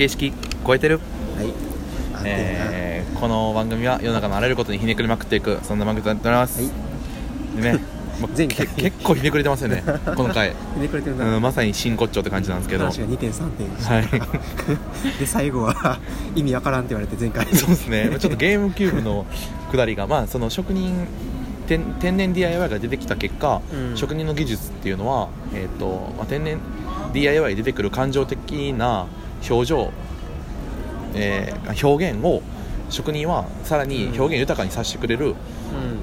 [0.00, 0.32] 形式
[0.66, 0.98] 超えてる、
[1.36, 1.52] はい。
[2.24, 6.68] えーこの番組は世の中のあらゆることにひねくりまくっていくそんな番組となっております、は
[7.58, 7.62] い。
[7.62, 7.84] でね
[8.18, 8.66] もう 前回。
[8.66, 9.82] け結構ひねくれてますよね
[10.16, 12.84] この回、なひねくれてるな、うん、まさに真骨頂って感じなんですけど。
[12.84, 14.08] 話が2点3点はい。
[15.20, 15.98] で最後は
[16.34, 17.44] 意味わからんって言われて前回。
[17.54, 18.08] そうですね。
[18.18, 19.26] ちょっとゲームキューブの
[19.70, 20.94] 下りがまあその職人
[21.66, 23.96] 天天然 DIY が出てきた結果、うん。
[23.98, 26.58] 職人の技術っていうのは、えーとまあ、天然
[27.12, 29.06] DIY で出てくる感情的な
[29.48, 29.92] 表情、
[31.14, 32.42] えー表現を
[32.90, 35.34] 職人はさらに表現豊かにさせてくれる、うん。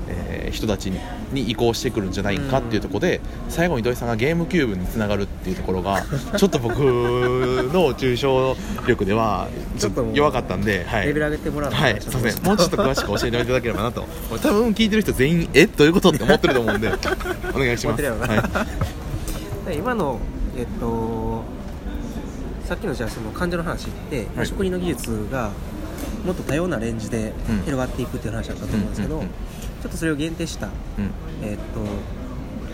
[0.07, 0.99] えー人たちに
[1.33, 3.19] に移行してくるんじゃないかっていうところで、
[3.49, 6.03] 最後に土井さんがゲームキューブにつながるっていうところが
[6.37, 8.55] ちょっと僕の抽象
[8.87, 14.05] 力では ちょっと弱かったんで、はい、レベル上げてもらうのはい、すみません、もうちょっと詳しく教えていただければなと、
[14.41, 15.67] 多分聞いてる人全員、え？
[15.67, 16.89] どういうことって思ってると思うんで、
[17.53, 18.03] お願いします。
[18.03, 18.65] は
[19.67, 20.19] で今の
[20.57, 21.26] えっと
[22.67, 24.45] さっきのじゃあその患者の話って、はい。
[24.45, 25.51] 職人の技術が
[26.25, 27.55] もっと多様なレンジでうん。
[27.59, 29.25] 広がっていくっていう話だったと思うんですけど、ちょ
[29.87, 30.73] っとそれを限定した、うん。
[31.41, 31.79] えっと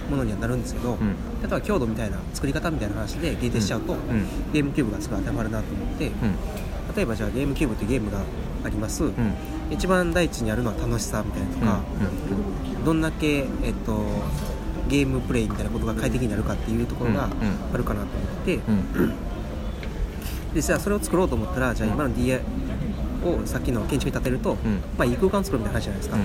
[0.10, 0.98] ものにはなるんですけど、ん。
[0.98, 1.06] 例
[1.46, 4.26] えば強度みたいな作り方みたいな話で限定しちゃうと、うん。
[4.52, 6.96] ゲームキューブがすごい当てはまるなと思って、うん。
[6.96, 8.18] 例えばじゃあゲームキューブっていうゲームが
[8.66, 9.14] あります、うん。
[9.70, 11.82] 一番第一にあるのは楽しさみたいなとか、
[12.84, 14.04] どんだけ、えっと、
[14.90, 17.30] ゲームプレイみたいなことが快適になるかっていうところが
[17.74, 18.60] あるかなと思って、
[20.54, 22.40] でじゃあそれを作ろうと思ったらじゃあ今の DI
[23.26, 24.58] をさっきの建築に立てると、ん。
[24.98, 26.18] まあ、いい空間を作るみたいな話じゃないですか、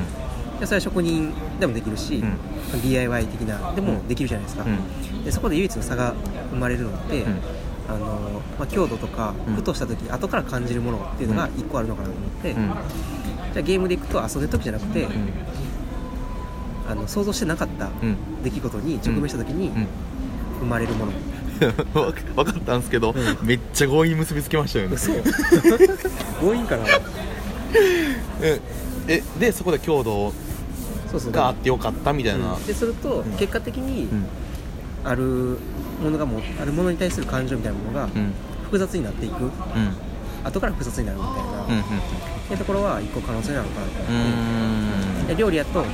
[0.61, 2.83] でそれは職人でもできるし、うん。
[2.83, 5.25] DIY 的なでもできるじゃないですか、うん。
[5.25, 6.15] でそこで唯一の差が
[6.51, 7.41] 生まれるのって、うん。
[7.89, 9.55] あのまあ、強度とかうん。
[9.55, 12.67] ふとした時後から感じるものっていうのが1個あるのかなと思って、うん。
[13.55, 15.11] じゃあゲームでいくと遊んでる時じゃなくて、うん。
[16.91, 18.43] あの想像してなかったうん。
[18.43, 19.87] 出来事に直面した時にうん。
[20.61, 21.13] 生まれるもの、
[21.95, 23.47] 分かったんですけど、うん。
[23.47, 24.95] めっちゃ強引に結びつけましたよね。
[24.95, 25.13] 嘘。
[26.41, 26.85] 強引かな。
[28.43, 28.61] え
[29.09, 30.33] えでそこで強度
[31.11, 32.55] そうそうがあってよかったみたいな。
[32.55, 32.67] うん。
[32.67, 33.33] ですると、ん。
[33.39, 34.27] 結果的にうん。
[35.05, 35.59] ある
[36.03, 38.33] ものがもあるものに対する感情みたいなものがうん。
[38.65, 39.45] 複雑になっていく。
[39.45, 39.51] うん。
[40.45, 41.85] 後から複雑になるみたいな、うんうんっ
[42.49, 45.33] ていうところは一個可能性なのかなとう思ん。
[45.35, 45.87] っ料理やとうん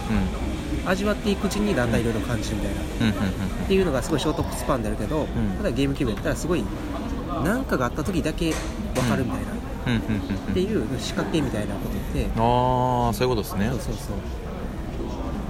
[0.87, 5.27] 味わっていくうちにだんだんいろいろ感じるみたいな、っていうのがすごいショートスパンであるけど、ん。
[5.57, 6.65] ただゲームキューブやったらすごい
[7.45, 8.53] 何かがあった時だけ
[8.95, 13.69] 分かるみたいな、っていう仕掛けみたいなことって、ああそういうことですね。
[13.71, 14.17] そうそうそう。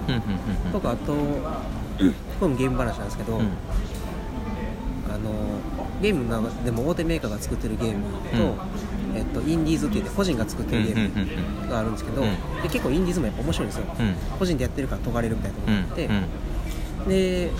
[0.07, 1.19] うんうんとかあとこ
[2.43, 3.41] れもゲーム話なんですけど、
[5.15, 5.31] あの
[6.03, 8.05] ゲームの中でも大手メーカーが作ってるゲーム
[8.37, 8.57] と、
[9.15, 12.29] えっと、インディーズって言って個人が作ってるゲームがあるんですけど、うん。
[12.63, 14.15] で結構インディーズもやっぱ面白いんですよ、うん。
[14.39, 17.09] 個人でやってるから尖れるみたいなとこうんろがあって、うん。
[17.09, 17.51] で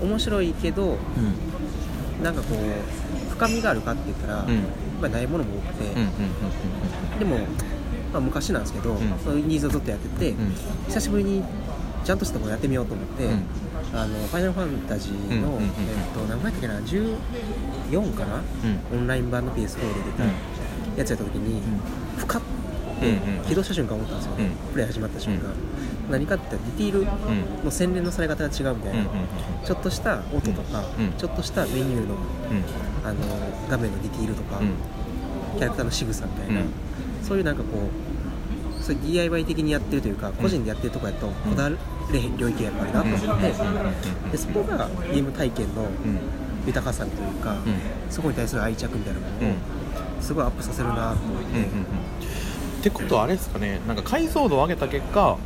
[0.00, 2.22] 面白いけどうん。
[2.22, 4.54] なんかこう深みがあるかって言ったら、うん。
[4.54, 4.64] やっ
[5.00, 6.08] ぱりないものも多くて、うんうん
[7.18, 7.38] でも、
[8.12, 10.54] まあ、昔なんですけど、インディーズをずっとやってて、うん。
[10.86, 11.44] 久しぶりに
[12.04, 13.42] ちゃんとしたものやってみようと思って、うん
[13.94, 15.60] あのファイナルファンタジーの、うんうんうん。
[15.60, 18.42] うんえっと、何枚だっけな14かな、
[18.92, 20.24] オンライン版の PS4 で出た
[20.96, 21.74] やつやった時に、うん。
[21.74, 21.84] うん
[23.46, 24.72] 起動した瞬間思ったんですよね、うん。
[24.72, 25.52] プレイ始まった瞬間、
[26.10, 29.24] 何かって言ったらディティールの洗練のされ方が違うみたいな、うんうんう
[29.62, 29.64] ん。
[29.64, 31.12] ちょっとした音とか、うん。
[31.12, 32.18] ちょっとしたメニューのうん。
[33.04, 33.18] あの
[33.68, 35.58] 画面のディティールとか、うん。
[35.58, 36.66] キャラクターの仕草みたいな、うん。
[37.22, 37.68] そういうなんかこ
[38.80, 41.80] うそういう DIY 的にやってるというか、個人でやってるとこやとこだわれへん
[42.12, 45.86] 領域やっぱりなと思って、でそこがゲーム体験の
[46.66, 47.58] 豊かさというか、うん
[48.10, 49.54] そこに対する愛着みたいなものを
[50.20, 51.64] すごいアップさせるなと思って、うんうん
[52.80, 55.38] ってことはあれですかねなんか解像度を上げた結果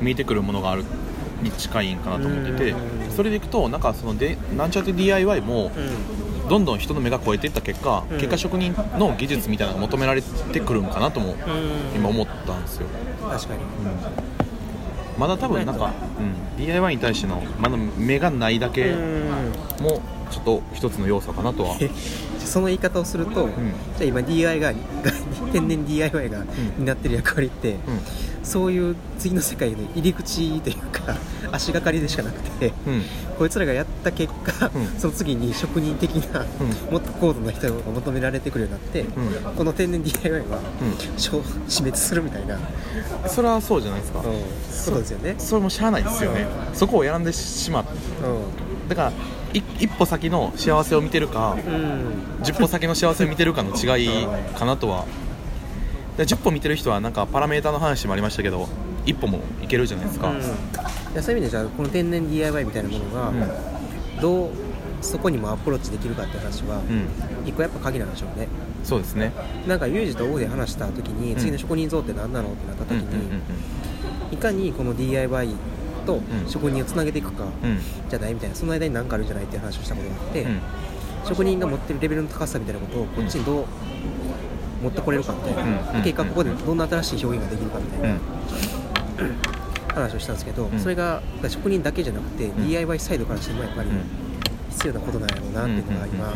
[0.00, 0.84] 見えてくるものがある
[1.42, 2.74] に近いんかなと思ってて
[3.14, 5.70] それでいくとなんかそのでなんちゃって DIY も
[6.48, 11.36] どんどん人の目が超えていった結果、うん結果職人の技術みたいなのが求められてくるんかなとも
[11.94, 12.86] 今思ったんですよ、
[13.28, 13.60] 確かに
[15.18, 19.30] まだ多分なんか、うん、DIY に対してのまだ目がないだけうん。
[19.82, 21.76] もちょっと一つの要素かなとは。
[21.82, 21.90] え
[22.38, 23.50] その言い方をすると、ん。
[23.50, 23.52] じゃ
[24.00, 24.78] あ今 DIY がが
[25.52, 26.46] 天然 DIY がん。
[26.78, 27.78] 担ってる役割って、うん。
[28.42, 31.16] そういう次の世界の入り口というか
[31.52, 33.02] 足がかりでしかなくて、うん。
[33.38, 35.00] こいつらがやった結果、うん。
[35.00, 39.02] その次に職人的な、うもっと高度な人が求められてくるようになって、
[39.50, 39.54] ん。
[39.56, 40.58] この天然 DIY は、
[41.16, 41.30] 死
[41.80, 42.58] 滅するみたいな、
[43.26, 44.24] それはそうじゃないですか、こ
[44.92, 45.34] とですよね。
[45.38, 46.46] それもしゃあないですよね。
[46.74, 49.12] そこを選んでしまってうだから
[49.52, 52.42] い一歩先の幸せを見てるかん、うん。
[52.42, 54.26] 10歩先の幸せを見てるかの違い
[54.58, 55.04] かなとは。
[56.18, 58.68] で10歩見てる人はなんかパラメータの話もありましたけど
[59.06, 60.42] 一歩もいけるじゃないですか、うん
[61.14, 64.20] そういう意味でじゃあこの天然 DIY みたいなものが、うん。
[64.20, 64.50] どう
[65.00, 67.48] そこにもアプローチできるかって話は、うん。
[67.48, 68.48] 一個やっぱ鍵なんでしょうね。
[68.84, 69.32] そうですね。
[69.66, 71.38] なんかユージとオフで話した時に、うん。
[71.38, 73.42] 次の職人像って何なのってなった時に、
[74.32, 75.50] いかにこの DIY
[76.06, 76.22] とん。
[76.48, 77.44] 職人をつなげていくか
[78.08, 80.60] じゃないみたいなその間に何かあるんじゃないっていう話をしたことがあって、うん。
[81.26, 83.66] 職人が持ってるレベルの高さみたいなことをこっちにどう
[84.82, 89.57] 持ってこれるかみたいな、うん結果ここでどんな新しい表現ができるかみたいな、うん
[90.00, 90.78] 話をしたんですけど、うん。
[90.78, 92.66] それが職人だけじゃなくて、ん。
[92.68, 93.90] DIY サイドからしてもやっぱり
[94.70, 96.32] 必要なことなんやろうなっていうのが今、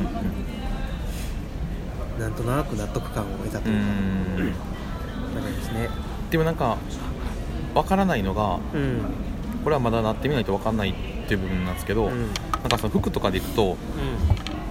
[2.19, 5.35] なんとなく納得感を得たとういうか、ん。
[5.35, 5.89] なんかですね。
[6.31, 6.77] でもなんか
[7.75, 9.01] わからないのがうん。
[9.65, 10.95] これはまだなってみないとわかんないっ
[11.29, 12.27] ていう部分なんですけど、うん。
[12.63, 13.77] なんかその服とかでいくと、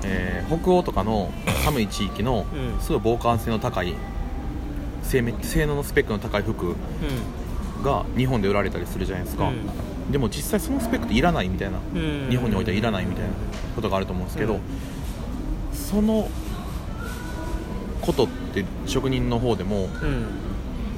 [0.03, 1.31] えー北欧とかの
[1.63, 2.81] 寒い地域のうん。
[2.81, 3.93] すごい防寒性の高い
[5.03, 5.21] 性
[5.65, 6.75] 能のスペックの高い服
[7.81, 9.51] が日本で売られたりするじゃないですか、
[10.11, 11.77] でも実際そのスペックっていらないみたいな。
[11.77, 12.27] うん。
[12.29, 13.29] 日本においてはいらないみたいな
[13.75, 14.61] ことがあると思うんですけど、うん。
[15.73, 16.29] その
[18.01, 20.27] ことって職人の方でもうん。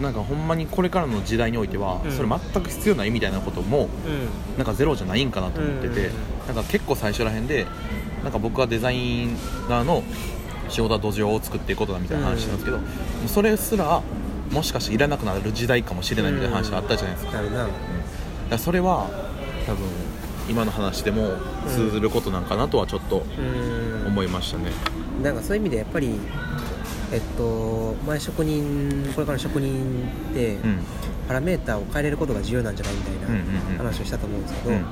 [0.02, 2.12] なんかほんまにこれからの時代においてはうん。
[2.12, 4.58] それ全く必要ないみたいなこともうん。
[4.58, 6.56] なんかゼロじゃないんかなと思ってて、うん。
[6.56, 7.68] なんか結構最初らへんで
[8.24, 9.28] なんか僕はデザイ
[9.70, 10.04] ナーの
[10.70, 12.80] 仕事は土壌を作っていくことだみたいな話なんですけど、
[13.28, 14.02] それすら
[14.54, 17.42] もしかしていらなくなる時代かもしれないみたいな話があったじゃないですか,、な。
[17.42, 17.72] るなだか
[18.52, 19.10] らそれは
[19.66, 19.86] 多分
[20.50, 21.32] 今の話でも
[21.68, 24.08] 通ずることなんかなとはちょっとうん。
[24.08, 24.66] 思いましたね、
[25.24, 26.14] なんかそういう意味でやっぱり
[27.12, 30.80] えっと前職人これからの職人って、うん。
[31.26, 33.40] パラメーターを変えれることが重要なんじゃないみたいうんうん
[33.72, 33.78] うん。
[33.78, 34.86] な話をしたと思うんですけど、うん。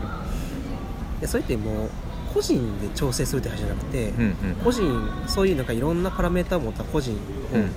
[1.19, 1.89] でそれってもう
[2.33, 4.35] 個人で調整するって話じゃなくて、うんうん。
[4.63, 7.15] 個人そういうなんかいろんなパラメーターを持った個人を
[7.53, 7.71] うん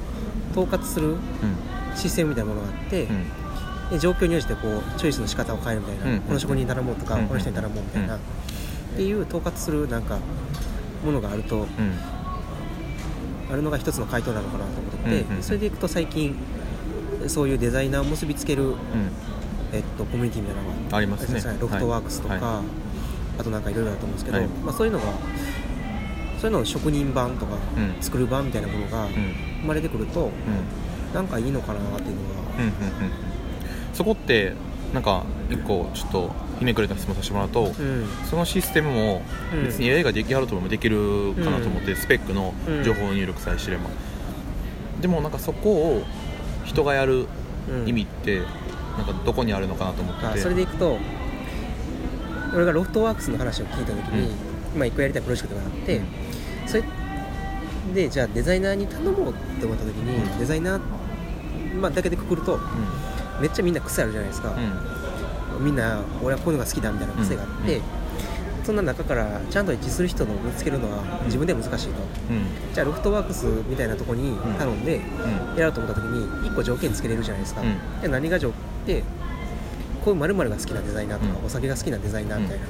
[0.54, 1.18] 統括するうん。
[1.96, 3.24] システムみたいなものがあって、うん。
[3.90, 8.22] で状況に応じてこうチョイスの仕方を変えるみたいな、うんこの職人に頼もうとか、うんこの人に頼もうみたいな、うんっ
[8.96, 10.18] ていう統括するなんか
[11.04, 11.68] ものがあるとうん。
[13.52, 16.34] あるのが一つの回答なのかなと思ってそれでいくと最近
[17.28, 18.76] そういうデザイナーを結びつける、うん。
[19.72, 21.56] えっと、コミュニティみたいなのがありますね。
[21.60, 22.62] ロフトワークスとか、は
[23.38, 24.46] あとなんかいろいろだと思うんですけど、はい。
[24.46, 25.06] まあ、そういうのが
[26.44, 28.02] そういうのの職人版とか、うん。
[28.02, 29.12] 作る版みたいなものがうん。
[29.62, 31.14] 生まれてくると、うん。
[31.14, 32.72] なんかいいのかなっていうのが、うんうんうん
[33.94, 34.52] そこって
[34.92, 38.06] なんか一個ちょっとひねくれた質問させてもらうと、うん。
[38.28, 39.22] そのシステムも
[39.54, 39.64] うん。
[39.64, 41.96] 別に AI が出来上がるともできるかなと思って、うん。
[41.96, 42.52] スペックの
[42.84, 43.84] 情報入力さえ知れば、
[45.00, 46.02] でもなんかそこを
[46.66, 47.26] 人がやる
[47.70, 47.88] うん。
[47.88, 48.40] 意味って
[48.98, 50.98] なんかどこにあるのかなと思ってそれでいくと
[52.54, 54.30] 俺がロフトワークスの話を聞いた時に、
[54.74, 56.23] 今一個やりたいプロジェクトがあって、うん
[56.66, 56.84] それ
[57.94, 60.38] でじゃあデザイナーに頼もうって思った時に、うん。
[60.38, 60.80] デザイナー、
[61.80, 62.60] まあ、だけでくくるとう
[63.40, 64.54] めっちゃみんな癖あるじゃないですか、
[65.60, 67.82] みんな俺はこういうのが好きだみたいな癖があって、うん。
[68.64, 71.26] そんな中からちゃんと一致する人のを見つけるのはうん。
[71.26, 72.74] 自分では難しいと、うん。
[72.74, 75.58] じゃあロフトワークスみたいなとこに頼んでうん。
[75.58, 78.00] やろうと思った時に1個条件つけれるじゃないですか、うん。
[78.00, 78.50] で何が条
[78.86, 79.04] 件で
[80.04, 81.46] こういうが好きなデザイナーとか、うん。
[81.46, 82.64] お酒が好きなデザイナーみたいな、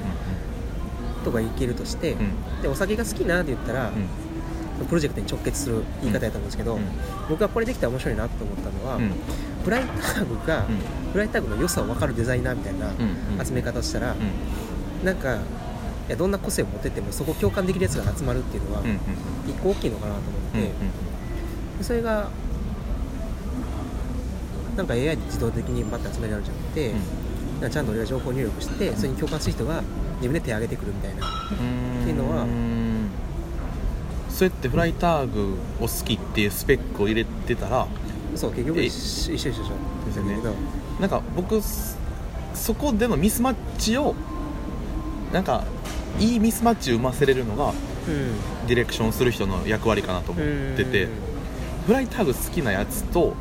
[1.25, 2.19] とかいけるとして、うん。
[2.19, 3.91] うんでお酒が好きなって言ったら、
[4.87, 6.81] プロジェクトに直結する言い方やと思うんですけど、うん。
[7.29, 9.11] 僕がこれできたら面白いなと思ったのは、うん。
[9.63, 11.11] フライタグが、うん。
[11.11, 14.15] フライタグの良さを分かるデザイナーみたいな集め方をしたら、う
[15.03, 15.05] ん。
[15.05, 15.35] なんか
[16.07, 18.83] いやどんな個性を持っててもそこ共感できるやつが集まるっていうのは、
[19.47, 20.71] 一個大きいのかなと思って、
[21.81, 22.29] うそれが
[24.77, 26.93] なんか AI で自動的にバッて集められるんじゃなくて、
[27.61, 29.81] ちゃんと俺が情報入力してそれに共感する人が
[30.17, 31.25] 自分で手を挙げてくるみたいな。
[31.25, 33.09] っていうのはん。
[34.29, 37.87] そうやってフライターグを好きっていうスペックを入れてたら
[38.35, 39.63] そう結局え一緒一緒一緒
[40.05, 40.37] ですよね。
[40.99, 41.95] なんか僕そ
[42.53, 44.15] そこでのミスマッチを
[45.31, 45.63] なんか
[46.19, 47.73] いいミスマッチを生ませれるのが
[48.67, 50.43] ディレクションする人の役割かなと思っ
[50.77, 51.07] てて
[51.85, 53.35] フライタグ好きなやつと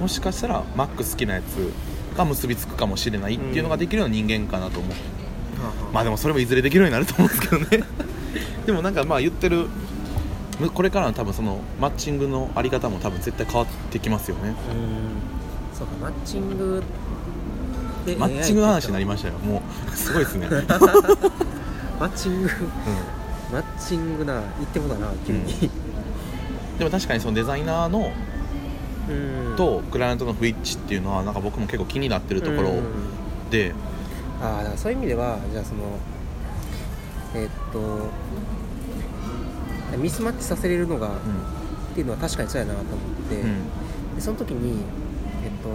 [0.00, 1.72] もしかしたら Mac 好きなやつ
[2.16, 4.96] が結びつくかもしれないっていうのができるような人間かなと思う、は
[5.58, 7.84] あはあまあでもそれもいずれできるようになると思うんですけどね。
[8.66, 9.68] でもなんかまあ言ってる
[10.60, 14.48] むこれからの多分そのマッチングのあり方も多分絶対変わってきますよね。
[14.48, 14.54] うん。
[15.76, 16.82] そうかマッチング
[18.06, 19.34] でマッチングの話になりまましたよ。
[19.38, 20.64] もうすごいですね、 うん、マ
[22.06, 22.50] ッチング。
[23.52, 25.70] マッチングな言ってもだな急に、
[26.78, 28.33] でも確かにそのデザイナーのうん
[29.56, 33.50] とクライアントの不一致っていうのはなんか僕も結構気になってるところうん。
[33.50, 33.74] で、
[34.40, 35.98] ああだからそういう意味ではじゃあその
[37.34, 38.10] えーっと
[39.98, 41.10] ミスマッチさせれるのが、っ
[41.94, 42.96] ていうのは確かにそうやなと思っ
[43.28, 44.16] て、うん。
[44.16, 44.82] でその時に
[45.44, 45.68] えっと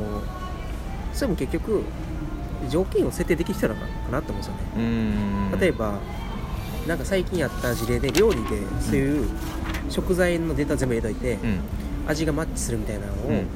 [1.13, 1.83] それも結局
[2.69, 4.59] 条件を設定できる人なのかなって思うんですよね。
[4.75, 6.00] うんうん例えば
[6.88, 9.27] なんか最近やった事例で料理でそういう
[9.89, 11.59] 食材のデータ全部入れといて、うん
[12.10, 13.48] 味がマッチするみたいなのをうん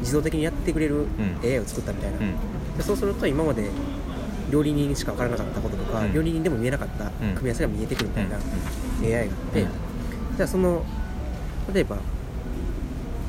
[0.00, 1.08] 自動的にやってくれるん。
[1.44, 2.32] AI を作ったみたいな、うん。
[2.76, 3.68] でそうすると今まで
[4.50, 6.14] 料理人にしか分からなかったこととか、うん。
[6.14, 8.36] 料理人でも見えなかった組み合わせが見えてくるみたいな
[9.04, 9.68] AI があって、うん。
[10.36, 10.84] じゃあその
[11.74, 11.96] 例えば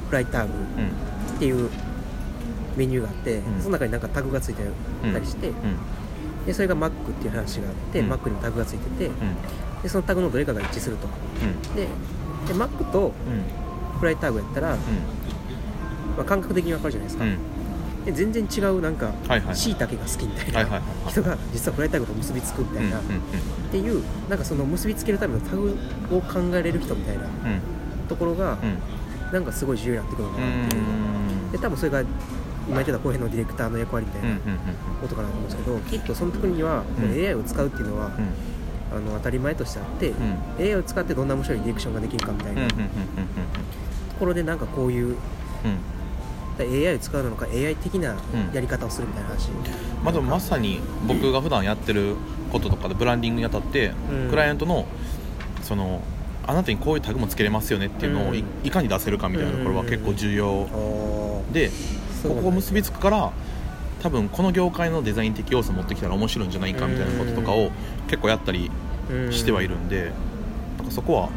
[0.07, 1.35] フライターグうん。
[1.35, 1.69] っていう
[2.77, 3.61] メニューがあって、うん。
[3.61, 4.63] その中になんかタグがついて
[5.11, 6.45] たりして、うん。
[6.45, 8.13] でそれが Mac っていう話があって、うん。
[8.13, 9.13] Mac にもタグがついててうん。
[9.83, 11.07] でそのタグのどれかが一致すると。
[11.67, 11.75] うん。
[11.75, 11.87] で
[12.47, 13.68] で Mac とうん
[13.99, 14.69] フライターグやったら、
[16.17, 17.37] まあ、感覚的に分かるじゃないですか、うん。
[18.05, 19.11] で全然違うなんか
[19.53, 20.81] しいたけが好きみたいな。
[21.07, 23.01] 人が実はフライターグと結びつくみたいな、っ
[23.71, 25.77] ていうなんかその結びつけるためのタグ
[26.11, 27.29] を考えれる人みたいなうん。
[28.07, 28.77] ところがうん。
[29.31, 31.51] なんかすごい重要になってくるのかうなっていう、ん。
[31.51, 34.37] で多分それが今言ってた後編のディレクターの役割みたいな
[35.01, 37.11] ことかなと思うんですけど、きっとその時には、うん。
[37.11, 38.11] AI を使うっていうのは、うん。
[38.91, 40.13] あの当たり前としてあって、ん。
[40.59, 42.61] AI を使ってどんな面白いディレクションができるかみたいな
[44.19, 45.15] ころでなんかこういう
[45.65, 45.79] うん。
[46.59, 48.15] AI を使うのか AI 的なう
[48.51, 48.53] ん。
[48.53, 49.49] やり方をするみたいな話、
[50.03, 52.15] まあ、でもまさに僕が普段やってる
[52.51, 54.29] こととかでブランディングにあたって、うん。
[54.29, 54.85] クライアントの
[55.63, 56.01] その
[56.45, 58.69] あなたにこういうタグもつけれますよねっていうのをい,、うん。
[58.69, 60.67] かに出せるかみたいなところは結構重要。
[61.53, 61.71] で
[62.23, 63.31] ここを結びつくから
[64.01, 67.71] 多分この業界のデザイン的要素を持ってきたら面白いんじゃないかみたいなこととかを
[68.07, 68.71] 結構やったり
[69.09, 70.11] うんしてはいるんで
[70.77, 71.29] なんかそこは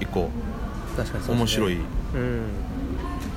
[0.00, 0.28] 一個
[1.28, 1.84] 面白いうん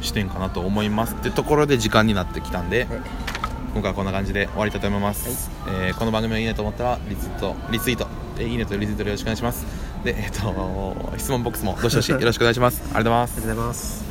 [0.02, 3.02] 視点かなと思いますってところで時間になってきたんではい。
[3.74, 8.08] 今回はこんな感じで終わりたいと思います、えーこの番組がいいねと思ったらリツイートリツイート。
[8.38, 9.66] えーいいねとリツイートよろしくお願いします。
[10.04, 12.82] でえっ、と質問ボックスもどしどしよろしくお願いします。
[12.82, 13.32] ありがとうございます。
[13.34, 14.09] ありがとうございます